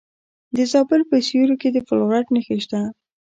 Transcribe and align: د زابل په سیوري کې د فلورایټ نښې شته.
د 0.55 0.57
زابل 0.71 1.01
په 1.09 1.17
سیوري 1.27 1.55
کې 1.61 1.69
د 1.71 1.77
فلورایټ 1.87 2.27
نښې 2.33 2.57
شته. 2.63 2.81